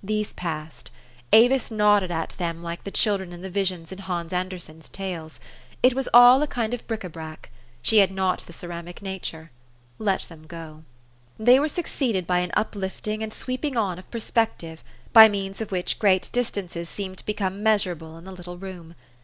[0.00, 0.92] These passed.
[1.32, 5.40] Avis nodded at them like the children at the visions in Hans Andersen's tales.
[5.82, 7.50] It was all a land of bric a brac.
[7.82, 9.50] She had not the ce ramic nature.
[9.98, 10.84] Let them go.
[11.36, 15.72] They were succeeded by an uplifting and sweep ing on of perspective, by means of
[15.72, 18.94] which great dis tances seemed to become measurable in the little room.